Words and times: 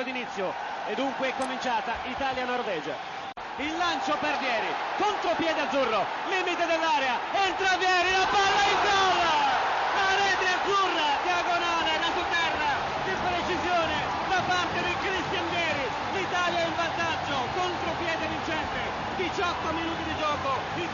fischio 0.00 0.04
d'inizio 0.04 0.52
e 0.86 0.94
dunque 0.94 1.28
è 1.28 1.34
cominciata 1.36 1.92
Italia-Norvegia. 2.04 2.96
Il 3.56 3.76
lancio 3.76 4.16
per 4.20 4.38
Vieri, 4.38 4.72
contropiede 4.96 5.60
azzurro, 5.60 6.04
limite 6.28 6.64
dell'area, 6.64 7.20
entra 7.32 7.76
Vieri, 7.76 8.10
la 8.10 8.26
palla 8.26 8.62
in 8.64 8.80
gol! 8.80 9.20
La 9.20 10.10
rete 10.16 10.46
azzurra, 10.48 11.08
diagonale 11.22 11.92
da 12.00 12.10
su 12.16 12.22
terra, 12.32 12.70
di 13.04 13.14
precisione 13.20 13.96
da 14.28 14.40
parte 14.48 14.78
di 14.80 14.94
Cristian 15.04 15.46
Vieri. 15.50 15.86
L'Italia 16.16 16.60
è 16.60 16.66
in 16.66 16.76
vantaggio, 16.76 17.36
contropiede 17.52 18.24
vincente, 18.32 18.80
18 19.16 19.72
minuti 19.76 20.02
di 20.04 20.16
gioco, 20.16 20.50
il 20.80 20.89